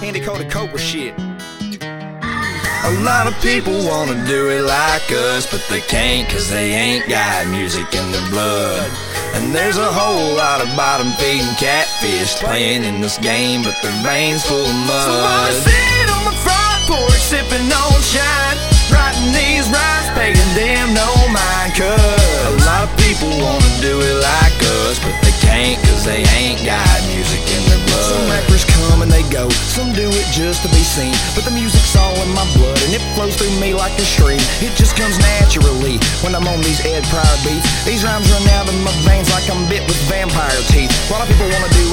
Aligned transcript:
Andy 0.00 0.20
Cody 0.20 0.44
Cobra 0.48 0.78
shit. 0.78 1.12
A 1.18 2.92
lot 3.02 3.26
of 3.26 3.34
people 3.42 3.74
wanna 3.84 4.14
do 4.26 4.48
it 4.48 4.62
like 4.62 5.10
us, 5.10 5.44
but 5.50 5.60
they 5.68 5.80
can't 5.80 6.28
cause 6.30 6.48
they 6.48 6.70
ain't 6.70 7.08
got 7.08 7.48
music 7.48 7.92
in 7.92 8.12
their 8.12 8.30
blood. 8.30 8.90
And 9.34 9.52
there's 9.52 9.76
a 9.76 9.90
whole 9.90 10.36
lot 10.36 10.62
of 10.62 10.70
bottom 10.76 11.10
feeding 11.18 11.52
catfish 11.58 12.36
playing 12.36 12.84
in 12.84 13.00
this 13.00 13.18
game, 13.18 13.62
but 13.64 13.74
their 13.82 13.92
veins 14.06 14.46
full 14.46 14.64
of 14.64 14.76
mud. 14.86 15.02
So 15.02 15.14
I 15.18 15.50
sit 15.66 16.08
on 16.14 16.22
my 16.30 16.36
front 16.46 16.80
porch 16.86 17.18
sipping 17.18 17.66
on 17.66 17.98
shine, 18.00 18.56
writing 18.94 19.34
these 19.34 19.66
rhymes, 19.66 20.08
paying 20.14 20.52
them 20.54 20.94
no 20.94 21.10
mind 21.34 21.74
cut. 21.74 21.98
A 21.98 22.54
lot 22.64 22.86
of 22.86 22.90
people 23.02 23.28
wanna 23.42 23.72
do 23.82 23.98
it 24.00 24.14
like 24.22 24.37
just 30.30 30.62
to 30.62 30.68
be 30.68 30.84
seen. 30.84 31.14
But 31.34 31.44
the 31.44 31.50
music's 31.50 31.96
all 31.96 32.14
in 32.22 32.30
my 32.36 32.44
blood 32.54 32.78
and 32.84 32.92
it 32.92 33.02
flows 33.14 33.36
through 33.36 33.52
me 33.60 33.72
like 33.74 33.96
a 33.98 34.04
stream. 34.04 34.40
It 34.60 34.76
just 34.76 34.96
comes 34.96 35.18
naturally 35.18 35.96
when 36.20 36.34
I'm 36.34 36.46
on 36.46 36.60
these 36.60 36.84
Ed 36.84 37.04
Pryor 37.08 37.38
beats. 37.44 37.66
These 37.84 38.04
rhymes 38.04 38.28
run 38.30 38.44
out 38.56 38.68
of 38.68 38.76
my 38.84 38.92
veins 39.08 39.30
like 39.32 39.48
I'm 39.48 39.64
bit 39.68 39.82
with 39.88 39.98
vampire 40.08 40.60
teeth. 40.68 40.92
A 41.08 41.12
lot 41.12 41.22
of 41.24 41.28
people 41.28 41.48
wanna 41.48 41.72
do 41.72 41.87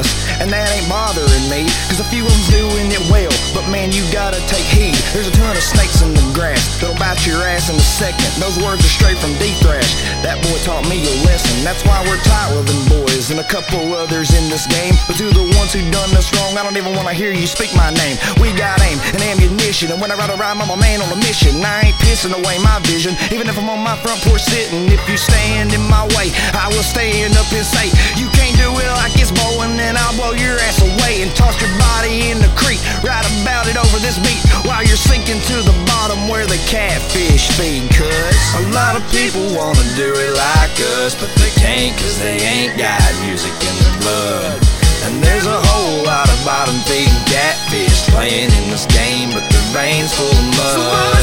us, 0.00 0.08
and 0.40 0.48
that 0.48 0.64
ain't 0.72 0.88
bothering 0.88 1.46
me. 1.52 1.68
Cause 1.92 2.00
a 2.00 2.08
few 2.08 2.24
of 2.24 2.32
them's 2.32 2.48
doing 2.48 2.88
it 2.88 3.04
well, 3.12 3.30
but 3.52 3.68
man, 3.68 3.92
you 3.92 4.02
gotta 4.08 4.40
take 4.48 4.64
heed. 4.64 4.96
There's 5.12 5.28
a 5.28 5.34
ton 5.36 5.52
of 5.52 5.62
snakes 5.62 6.00
in 6.00 6.16
the 6.16 6.24
grass 6.32 6.80
that'll 6.80 6.96
bite 6.96 7.20
your 7.28 7.44
ass 7.44 7.68
in 7.68 7.76
a 7.76 7.84
second. 7.84 8.32
Those 8.40 8.56
words 8.58 8.80
are 8.80 8.94
straight 8.94 9.20
from 9.20 9.36
D 9.36 9.52
Thrash. 9.60 9.92
That 10.24 10.40
boy 10.40 10.56
taught 10.64 10.88
me 10.88 11.04
a 11.04 11.14
lesson. 11.28 11.60
That's 11.60 11.84
why 11.84 12.00
we're 12.08 12.18
Tiller 12.24 12.64
Gang 12.64 12.84
boys 12.88 13.28
and 13.30 13.38
a 13.38 13.46
couple 13.46 13.92
others 13.92 14.32
in 14.32 14.48
this 14.48 14.64
game. 14.66 14.96
But 15.04 15.20
to 15.20 15.28
the 15.28 15.44
ones 15.60 15.76
who 15.76 15.84
done 15.92 16.10
us 16.16 16.32
wrong, 16.34 16.56
I 16.56 16.64
don't 16.64 16.76
even 16.80 16.96
wanna 16.96 17.12
hear 17.12 17.32
you 17.32 17.46
speak 17.46 17.74
my 17.76 17.92
name. 17.92 18.16
We 18.40 18.56
got 18.56 18.80
aim 18.80 18.98
and 19.12 19.22
ammunition, 19.22 19.92
and 19.92 20.00
when 20.00 20.10
I 20.10 20.16
ride 20.16 20.30
a 20.32 20.36
rhyme, 20.36 20.62
I'm 20.62 20.70
a 20.72 20.80
man 20.80 21.02
on 21.02 21.12
a 21.12 21.20
mission. 21.20 21.60
I 21.60 21.92
ain't 21.92 21.98
pissing 22.00 22.32
away 22.32 22.56
my 22.64 22.80
vision, 22.88 23.14
even 23.30 23.48
if 23.48 23.58
I'm 23.58 23.68
on 23.68 23.82
my 23.84 23.96
front 24.00 24.22
porch 24.22 24.42
sitting. 24.42 24.88
If 24.88 25.02
you 25.08 25.16
stand 25.16 25.74
in 25.74 25.82
my 25.88 26.06
way, 26.16 26.32
I 26.56 26.72
will 26.72 26.86
stand 26.86 27.36
up 27.36 27.50
and 27.52 27.66
say, 27.66 27.92
You 28.16 28.28
can't 28.32 28.56
do 28.56 28.70
it 28.72 28.90
like 29.02 29.14
it's 29.20 29.32
bowling, 29.32 29.78
and 29.90 29.98
I'll 29.98 30.14
blow 30.14 30.30
your 30.38 30.54
ass 30.70 30.78
away 30.78 31.26
and 31.26 31.34
toss 31.34 31.58
your 31.58 31.74
body 31.82 32.30
in 32.30 32.38
the 32.38 32.46
creek. 32.54 32.78
Right 33.02 33.26
about 33.42 33.66
it 33.66 33.74
over 33.74 33.98
this 33.98 34.22
beat 34.22 34.38
while 34.62 34.86
you're 34.86 34.94
sinking 35.10 35.42
to 35.50 35.56
the 35.66 35.74
bottom 35.90 36.30
where 36.30 36.46
the 36.46 36.62
catfish 36.70 37.50
feed. 37.58 37.90
Cuz 37.90 38.38
A 38.54 38.70
lot 38.70 38.94
of 38.94 39.02
people 39.10 39.42
wanna 39.50 39.82
do 39.98 40.14
it 40.14 40.32
like 40.38 40.78
us, 41.02 41.18
but 41.18 41.28
they 41.42 41.50
can't 41.58 41.98
cause 41.98 42.22
they 42.22 42.38
ain't 42.38 42.78
got 42.78 43.02
music 43.26 43.50
in 43.50 43.74
their 43.82 43.96
blood. 43.98 44.62
And 45.10 45.18
there's 45.26 45.50
a 45.50 45.58
whole 45.58 46.06
lot 46.06 46.30
of 46.30 46.38
bottom 46.46 46.78
feeding 46.86 47.10
catfish 47.26 48.06
playing 48.14 48.52
in 48.62 48.64
this 48.70 48.86
game, 48.94 49.34
but 49.34 49.42
their 49.50 49.66
veins 49.74 50.14
full 50.14 50.30
of 50.30 50.46
mud. 50.54 50.74
So 50.78 51.19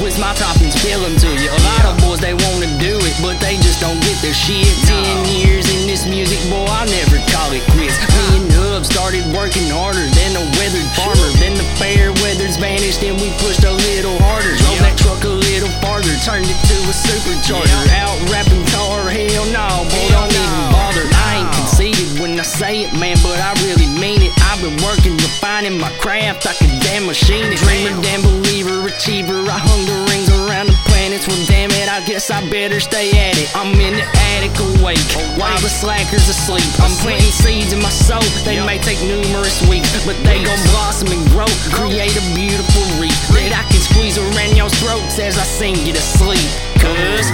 twist 0.00 0.16
my 0.16 0.32
toppings, 0.32 0.72
spill 0.80 1.04
them 1.04 1.12
to 1.20 1.28
you. 1.36 1.52
A 1.52 1.62
lot 1.76 1.84
of 1.84 1.92
boys 2.00 2.24
they 2.24 2.32
wanna 2.32 2.72
do 2.80 2.96
it, 3.04 3.14
but 3.20 3.36
they 3.36 3.60
just 3.60 3.84
don't 3.84 4.00
get 4.00 4.16
their 4.24 4.32
shit. 4.32 4.64
Ten 4.88 5.28
years 5.28 5.68
in 5.68 5.84
this 5.84 6.08
music, 6.08 6.40
boy, 6.48 6.64
I'll 6.64 6.88
never 6.88 7.20
call 7.28 7.52
it 7.52 7.60
quits. 7.76 8.00
Me 8.16 8.40
and 8.40 8.48
Hub 8.56 8.88
started 8.88 9.28
working 9.36 9.68
harder 9.68 10.08
than 10.16 10.40
a 10.40 10.44
weathered 10.56 10.88
farmer. 10.96 11.28
Then 11.36 11.52
the 11.52 11.68
fair 11.76 12.16
weather's 12.24 12.56
vanished, 12.56 13.04
and 13.04 13.20
we 13.20 13.28
pushed 13.44 13.60
a 13.68 13.76
little 13.92 14.16
harder. 14.24 14.56
Drove 14.64 14.80
that 14.80 14.96
truck 14.96 15.20
a 15.28 15.36
little 15.36 15.68
farther, 15.84 16.16
turned 16.24 16.48
it 16.48 16.60
to 16.72 16.76
a 16.88 16.94
supercharger. 16.96 17.68
Out 18.00 18.16
rapping 18.32 18.64
tar, 18.72 19.04
hell 19.04 19.44
no, 19.52 19.84
boy, 19.84 20.08
don't 20.16 20.32
even 20.32 20.64
bother. 20.72 21.04
I 21.28 21.44
ain't 21.44 21.52
conceited 21.52 22.08
when 22.16 22.40
I 22.40 22.46
say 22.48 22.88
it, 22.88 22.96
man, 22.96 23.20
but 23.20 23.36
I 23.36 23.52
really 23.68 23.92
mean 24.00 24.24
it. 24.24 24.32
I've 24.48 24.64
been 24.64 24.80
working, 24.80 25.12
refining 25.20 25.76
my 25.76 25.92
craft 26.00 26.48
like 26.48 26.56
a 26.64 26.79
damn 27.00 27.06
machinist. 27.06 27.64
Dreamer, 27.64 28.02
damn 28.02 28.22
believer, 28.22 28.86
achiever. 28.86 29.40
I 29.48 29.58
hung 29.58 29.84
the 29.88 29.96
rings 30.12 30.28
around 30.28 30.68
the 30.68 30.76
planets. 30.84 31.26
Well, 31.26 31.40
damn 31.46 31.70
it, 31.70 31.88
I 31.88 32.04
guess 32.04 32.30
I 32.30 32.44
better 32.50 32.80
stay 32.80 33.10
at 33.10 33.38
it. 33.38 33.48
I'm 33.56 33.72
in 33.80 33.94
the 33.96 34.06
attic 34.36 34.52
awake 34.60 35.00
while 35.40 35.58
the 35.60 35.68
slackers 35.68 36.28
asleep. 36.28 36.66
I'm 36.80 36.92
planting 37.00 37.32
seeds 37.32 37.72
in 37.72 37.80
my 37.80 37.90
soul. 37.90 38.22
They 38.44 38.60
may 38.64 38.78
take 38.78 39.00
numerous 39.00 39.64
weeks, 39.68 39.88
but 40.04 40.16
they 40.24 40.44
gon' 40.44 40.60
blossom 40.72 41.08
and 41.08 41.24
grow. 41.30 41.48
Create 41.72 42.12
a 42.16 42.24
beautiful 42.34 42.84
wreath 43.00 43.20
that 43.32 43.52
I 43.56 43.64
can 43.72 43.80
squeeze 43.80 44.18
around 44.18 44.56
your 44.56 44.68
throats 44.68 45.18
as 45.18 45.38
I 45.38 45.44
sing 45.44 45.76
you 45.86 45.92
to 45.92 46.02
sleep. 46.02 46.69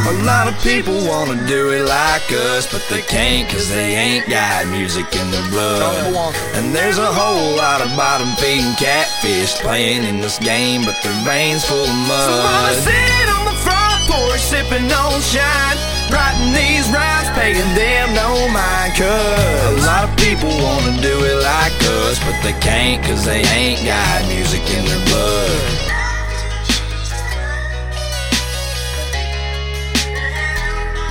Cause 0.06 0.20
A 0.20 0.22
lot 0.22 0.46
of 0.46 0.54
people 0.62 0.94
wanna 1.02 1.34
do 1.48 1.70
it 1.70 1.82
like 1.82 2.30
us, 2.30 2.70
but 2.70 2.82
they 2.88 3.02
can't 3.02 3.50
cause 3.50 3.68
they 3.68 3.96
ain't 3.96 4.28
got 4.30 4.66
music 4.68 5.06
in 5.10 5.30
their 5.32 5.50
blood. 5.50 6.14
And 6.54 6.72
there's 6.72 6.98
a 6.98 7.12
whole 7.12 7.56
lot 7.56 7.80
of 7.80 7.90
bottom 7.96 8.30
feeding 8.38 8.74
catfish 8.78 9.54
playing 9.58 10.04
in 10.04 10.20
this 10.20 10.38
game, 10.38 10.84
but 10.84 10.94
their 11.02 11.18
veins 11.24 11.64
full 11.64 11.82
of 11.82 11.98
mud. 12.06 12.22
So 12.22 12.34
I 12.38 12.70
mud. 12.70 12.86
sit 12.86 13.26
on 13.34 13.44
the 13.50 13.58
front 13.66 13.98
porch 14.06 14.42
sipping 14.46 14.86
on 14.94 15.18
shine, 15.26 15.78
writing 16.14 16.54
these 16.54 16.86
rhymes, 16.94 17.28
paying 17.34 17.74
them 17.74 18.14
no 18.14 18.46
mind 18.54 18.94
A 19.02 19.74
lot 19.90 20.06
of 20.06 20.16
people 20.22 20.50
wanna 20.62 21.02
do 21.02 21.14
it 21.26 21.38
like 21.42 21.74
us, 22.06 22.22
but 22.22 22.38
they 22.46 22.54
can't 22.62 23.02
cause 23.02 23.24
they 23.24 23.42
ain't 23.42 23.82
got 23.82 24.22
music 24.30 24.62
in 24.70 24.84
their 24.86 25.02
blood. 25.10 25.85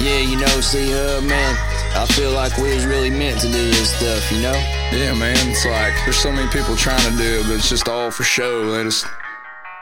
Yeah, 0.06 0.20
you 0.20 0.38
know, 0.38 0.62
see, 0.62 0.94
uh, 0.94 1.20
man, 1.22 1.56
I 1.96 2.06
feel 2.14 2.32
like 2.32 2.56
we 2.58 2.76
was 2.76 2.86
really 2.86 3.10
meant 3.10 3.42
to 3.42 3.48
do 3.48 3.54
this 3.72 3.90
stuff, 3.98 4.32
you 4.32 4.40
know? 4.40 4.54
Yeah, 4.94 5.16
man. 5.16 5.36
It's 5.50 5.66
like 5.66 5.94
there's 6.06 6.18
so 6.18 6.32
many 6.32 6.48
people 6.52 6.76
trying 6.76 7.02
to 7.12 7.18
do 7.18 7.40
it, 7.40 7.44
but 7.48 7.54
it's 7.56 7.70
just 7.70 7.90
all 7.90 8.12
for 8.12 8.24
show. 8.24 8.70
They 8.78 8.84
just 8.84 9.08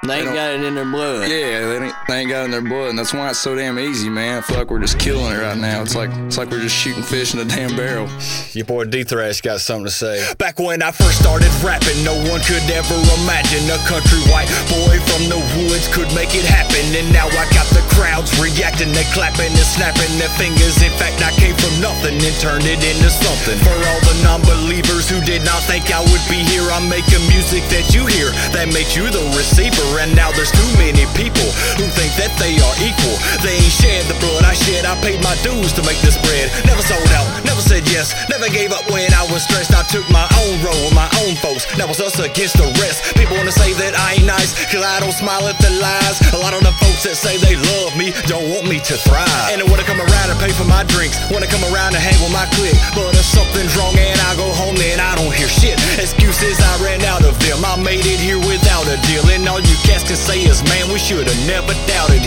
They 0.08 0.16
ain't 0.20 0.26
don't- 0.26 0.36
got 0.36 0.52
it 0.54 0.64
in 0.64 0.76
their 0.76 0.86
blood. 0.86 1.28
yeah, 1.30 1.60
they 1.68 1.78
ain't, 1.88 1.96
they 2.08 2.16
ain't 2.20 2.30
got 2.30 2.42
it 2.42 2.46
in 2.46 2.52
their 2.52 2.62
blood, 2.62 2.90
and 2.92 3.00
that's 3.00 3.14
why 3.14 3.30
it's 3.30 3.40
so 3.40 3.56
damn 3.56 3.80
easy, 3.80 4.10
man. 4.10 4.38
I 4.40 4.42
feel 4.42 4.58
like 4.58 4.70
we're 4.72 4.80
just 4.84 5.00
killing 5.00 5.32
it 5.32 5.40
right 5.40 5.58
now. 5.58 5.82
It's 5.82 5.96
like 5.96 6.10
it's 6.28 6.38
like 6.38 6.50
we're 6.52 6.60
just 6.60 6.76
shooting 6.76 7.04
fish 7.04 7.34
in 7.34 7.40
a 7.40 7.46
damn 7.46 7.76
barrel. 7.76 8.08
Your 8.52 8.66
boy 8.66 8.84
D 8.86 9.04
Thrash 9.04 9.40
got 9.42 9.60
something 9.62 9.86
to 9.86 9.92
say. 9.92 10.20
Back 10.38 10.60
when 10.60 10.84
I 10.84 10.92
first 10.92 11.20
started 11.24 11.48
rapping, 11.64 12.04
no 12.04 12.16
one 12.32 12.42
could 12.44 12.64
ever 12.72 12.96
imagine 13.24 13.64
a 13.72 13.80
country 13.88 14.20
white 14.28 14.52
boy 14.68 15.00
from 15.08 15.28
the 15.32 15.40
woods 15.64 15.88
could 15.96 16.12
make 16.16 16.36
it 16.36 16.44
happen. 16.44 16.84
And 17.00 17.08
now 17.16 17.28
I 17.32 17.48
got 17.56 17.68
the 17.72 17.73
crowds 18.14 18.38
reacting, 18.38 18.94
they 18.94 19.06
clapping 19.10 19.50
and 19.50 19.70
snapping 19.74 20.14
their 20.22 20.30
fingers. 20.38 20.78
In 20.86 20.94
fact, 21.02 21.18
I 21.26 21.34
came 21.42 21.58
from 21.58 21.74
nothing 21.82 22.14
and 22.14 22.36
turned 22.38 22.70
it 22.70 22.78
into 22.78 23.10
something. 23.10 23.58
For 23.66 23.74
all 23.74 24.02
the 24.06 24.18
non 24.22 24.42
believers 24.46 25.10
who 25.10 25.18
did 25.26 25.42
not 25.42 25.66
think 25.66 25.90
I 25.90 25.98
would 25.98 26.22
be 26.30 26.46
here, 26.46 26.62
I'm 26.70 26.86
making 26.86 27.26
music 27.34 27.66
that 27.74 27.90
you 27.90 28.06
hear 28.06 28.30
that 28.54 28.70
makes 28.70 28.94
you 28.94 29.10
the 29.10 29.26
receiver. 29.34 29.82
And 29.98 30.14
now 30.14 30.30
there's 30.30 30.54
too 30.54 30.72
many 30.78 31.10
people 31.18 31.50
who 31.82 31.90
think 31.98 32.14
that 32.22 32.30
they 32.38 32.54
are 32.62 32.76
equal. 32.86 33.18
They 33.42 33.58
ain't 33.58 33.74
shed 33.82 34.06
the 34.06 34.18
blood 34.22 34.46
I 34.46 34.54
shed, 34.54 34.86
I 34.86 34.94
paid 35.02 35.18
my 35.26 35.34
dues 35.42 35.74
to 35.74 35.82
make 35.82 35.98
this 36.06 36.22
bread. 36.22 36.54
Never 36.70 36.86
sold 36.86 37.10
out, 37.18 37.26
never 37.50 37.66
said 37.66 37.82
yes, 37.90 38.14
never 38.30 38.46
gave 38.46 38.70
up 38.70 38.86
when 38.94 39.10
I 39.18 39.26
was 39.34 39.42
stressed. 39.42 39.74
I 39.74 39.82
took 39.90 40.06
my 40.14 40.30
own 40.46 40.62
role 40.62 40.94
my 40.94 41.10
own 41.26 41.34
folks. 41.42 41.66
That 41.82 41.90
was 41.90 41.98
us 41.98 42.22
against 42.22 42.62
the 42.62 42.70
rest. 42.78 43.18
People 43.18 43.42
wanna 43.42 43.56
say 43.56 43.74
that 43.82 43.93
I 44.84 45.00
cause 45.00 45.00
don't 45.00 45.16
smile 45.16 45.48
at 45.48 45.58
the 45.64 45.72
lies. 45.80 46.20
A 46.34 46.40
lot 46.40 46.54
of 46.54 46.62
the 46.62 46.74
folks 46.84 47.04
that 47.08 47.16
say 47.16 47.40
they 47.40 47.56
love 47.56 47.96
me 47.96 48.12
don't 48.28 48.48
want 48.52 48.68
me 48.68 48.80
to 48.84 48.96
thrive. 49.00 49.28
And 49.52 49.62
they 49.62 49.68
wanna 49.68 49.88
come 49.88 50.00
around 50.00 50.28
and 50.30 50.40
pay 50.40 50.52
for 50.52 50.68
my 50.68 50.84
drinks, 50.84 51.16
wanna 51.32 51.48
come 51.48 51.64
around 51.72 51.96
and 51.96 52.04
hang 52.04 52.18
with 52.20 52.34
my 52.36 52.46
clique. 52.58 52.78
But 52.92 53.16
if 53.16 53.26
something's 53.26 53.74
wrong 53.80 53.96
and 53.96 54.20
I 54.28 54.36
go 54.36 54.52
home, 54.52 54.76
then 54.76 55.00
I 55.00 55.16
don't 55.16 55.32
hear 55.32 55.48
shit. 55.48 55.80
Excuses, 55.98 56.60
I 56.60 56.84
ran 56.84 57.02
out 57.08 57.24
of 57.24 57.40
them. 57.40 57.64
I 57.64 57.80
made 57.80 58.06
it 58.06 58.20
here 58.20 58.40
without 58.40 58.86
a 58.88 58.98
deal. 59.08 59.24
And 59.32 59.48
all 59.48 59.62
you 59.62 59.78
cats 59.88 60.04
can 60.04 60.20
say 60.20 60.44
is, 60.44 60.64
man, 60.68 60.92
we 60.92 61.00
should've 61.00 61.32
never 61.48 61.74
doubted 61.88 62.24